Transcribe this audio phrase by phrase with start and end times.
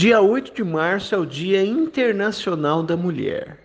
[0.00, 3.58] Dia 8 de março é o Dia Internacional da Mulher.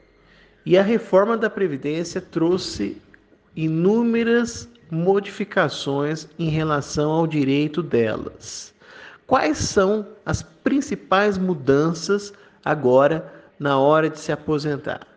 [0.66, 3.02] E a reforma da Previdência trouxe
[3.56, 8.74] inúmeras modificações em relação ao direito delas.
[9.26, 12.34] Quais são as principais mudanças
[12.66, 15.08] agora na hora de se aposentar?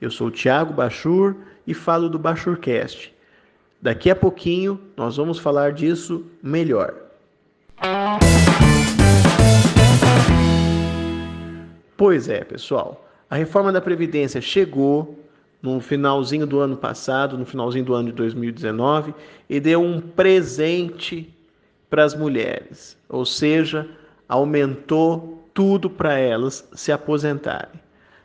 [0.00, 1.36] Eu sou o Tiago Bachur
[1.66, 3.14] e falo do Bachurcast.
[3.82, 7.09] Daqui a pouquinho nós vamos falar disso melhor.
[12.00, 13.06] Pois é, pessoal.
[13.28, 15.22] A reforma da Previdência chegou
[15.60, 19.14] no finalzinho do ano passado, no finalzinho do ano de 2019,
[19.50, 21.30] e deu um presente
[21.90, 23.86] para as mulheres, ou seja,
[24.26, 27.78] aumentou tudo para elas se aposentarem.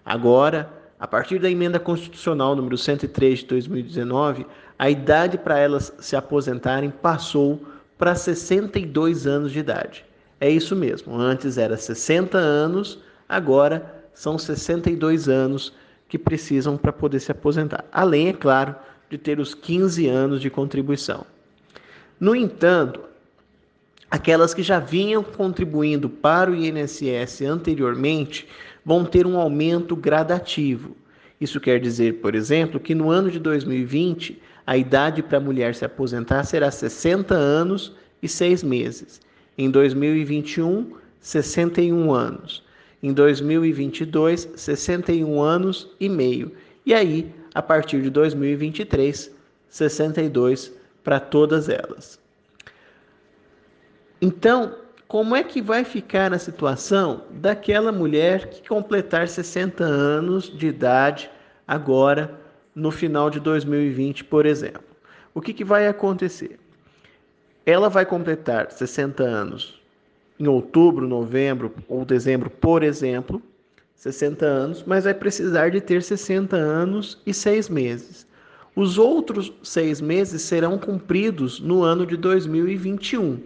[0.06, 4.46] Agora, a partir da emenda constitucional número 103 de 2019,
[4.80, 7.62] a idade para elas se aposentarem passou
[7.98, 10.06] para 62 anos de idade.
[10.40, 15.74] É isso mesmo, antes era 60 anos, agora são 62 anos
[16.08, 17.84] que precisam para poder se aposentar.
[17.92, 18.76] Além, é claro,
[19.10, 21.26] de ter os 15 anos de contribuição.
[22.20, 23.02] No entanto,
[24.10, 28.48] aquelas que já vinham contribuindo para o INSS anteriormente
[28.86, 30.96] vão ter um aumento gradativo.
[31.40, 35.76] Isso quer dizer, por exemplo, que no ano de 2020 a idade para a mulher
[35.76, 39.22] se aposentar será 60 anos e 6 meses.
[39.58, 42.64] Em 2021, 61 anos.
[43.02, 46.52] Em 2022, 61 anos e meio.
[46.86, 49.32] E aí, a partir de 2023,
[49.70, 52.20] 62 para todas elas.
[54.22, 54.76] Então,
[55.08, 61.30] como é que vai ficar a situação daquela mulher que completar 60 anos de idade
[61.68, 62.40] agora
[62.74, 64.84] no final de 2020, por exemplo?
[65.34, 66.60] O que, que vai acontecer?
[67.66, 69.82] Ela vai completar 60 anos
[70.40, 73.42] em outubro, novembro ou dezembro, por exemplo,
[73.96, 78.26] 60 anos, mas vai precisar de ter 60 anos e 6 meses.
[78.76, 83.40] Os outros seis meses serão cumpridos no ano de 2021.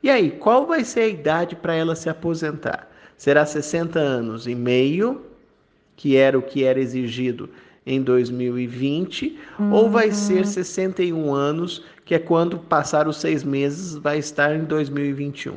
[0.00, 2.88] E aí, qual vai ser a idade para ela se aposentar?
[3.16, 5.22] Será 60 anos e meio,
[5.96, 7.48] que era o que era exigido
[7.84, 9.72] em 2020, uhum.
[9.72, 14.64] ou vai ser 61 anos, que é quando passar os seis meses, vai estar em
[14.64, 15.56] 2021.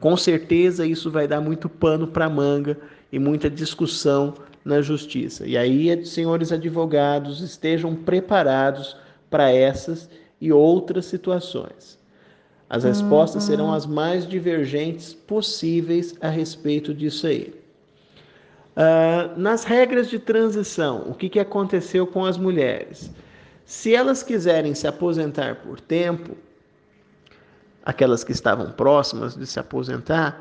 [0.00, 2.76] Com certeza isso vai dar muito pano para manga
[3.12, 4.34] e muita discussão
[4.64, 5.46] na justiça.
[5.46, 8.96] E aí, senhores advogados, estejam preparados
[9.28, 10.08] para essas
[10.40, 11.98] e outras situações.
[12.68, 17.52] As respostas serão as mais divergentes possíveis a respeito disso aí.
[18.76, 23.10] Uh, nas regras de transição, o que, que aconteceu com as mulheres?
[23.66, 26.36] Se elas quiserem se aposentar por tempo,
[27.84, 30.40] aquelas que estavam próximas de se aposentar,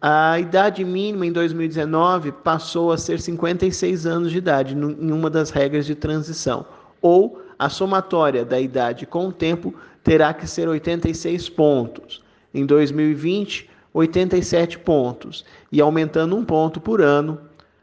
[0.00, 5.50] a idade mínima em 2019 passou a ser 56 anos de idade, em uma das
[5.50, 6.64] regras de transição.
[7.02, 9.74] Ou a somatória da idade com o tempo
[10.04, 12.22] terá que ser 86 pontos.
[12.54, 15.44] Em 2020, 87 pontos.
[15.72, 17.40] E aumentando um ponto por ano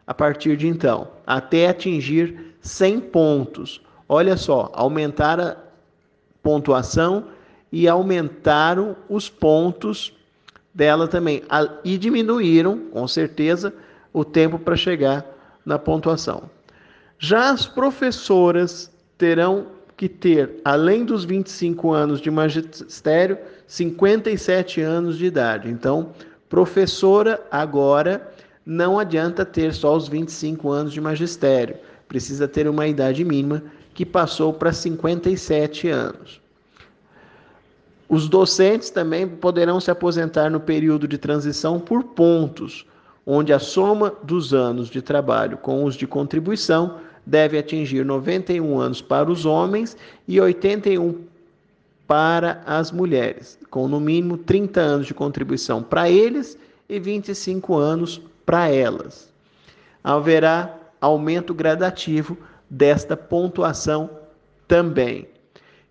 [0.07, 3.81] a partir de então, até atingir 100 pontos.
[4.07, 5.57] Olha só, aumentar a
[6.41, 7.25] pontuação
[7.71, 10.13] e aumentaram os pontos
[10.73, 11.41] dela também.
[11.83, 13.73] E diminuíram, com certeza,
[14.13, 15.25] o tempo para chegar
[15.65, 16.43] na pontuação.
[17.17, 19.67] Já as professoras terão
[19.97, 25.69] que ter, além dos 25 anos de magistério, 57 anos de idade.
[25.69, 26.11] Então,
[26.49, 28.31] professora agora
[28.65, 31.77] não adianta ter só os 25 anos de magistério,
[32.07, 36.41] precisa ter uma idade mínima que passou para 57 anos.
[38.07, 42.85] Os docentes também poderão se aposentar no período de transição por pontos,
[43.25, 49.01] onde a soma dos anos de trabalho com os de contribuição deve atingir 91 anos
[49.01, 51.23] para os homens e 81
[52.07, 56.55] para as mulheres, com no mínimo 30 anos de contribuição para eles
[56.87, 59.33] e 25 anos para elas.
[60.03, 62.37] Haverá aumento gradativo
[62.69, 64.07] desta pontuação
[64.67, 65.27] também.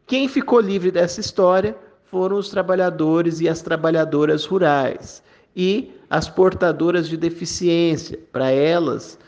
[0.06, 1.76] Quem ficou livre dessa história
[2.14, 5.20] foram os trabalhadores e as trabalhadoras rurais
[5.56, 8.16] e as portadoras de deficiência.
[8.31, 9.19] Para elas,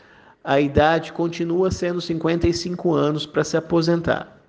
[0.41, 4.39] a idade continua sendo 55 anos para se aposentar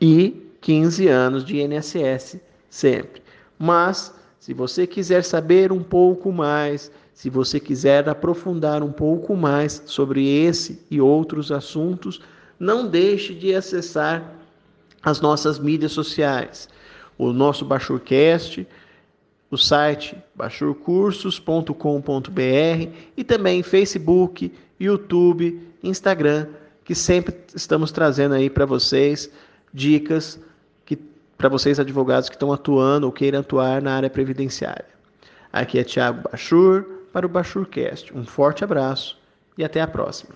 [0.00, 2.38] e 15 anos de INSS
[2.70, 3.20] sempre.
[3.58, 9.82] Mas, se você quiser saber um pouco mais, se você quiser aprofundar um pouco mais
[9.86, 12.20] sobre esse e outros assuntos,
[12.56, 14.32] não deixe de acessar
[15.02, 16.68] as nossas mídias sociais
[17.18, 18.66] o nosso Bachurcast
[19.50, 26.48] o site bachurcursos.com.br e também Facebook, YouTube, Instagram,
[26.84, 29.30] que sempre estamos trazendo aí para vocês
[29.72, 30.38] dicas
[31.36, 34.86] para vocês advogados que estão atuando ou queiram atuar na área previdenciária.
[35.52, 38.16] Aqui é Tiago Bachur para o Bachurcast.
[38.16, 39.18] Um forte abraço
[39.56, 40.34] e até a próxima.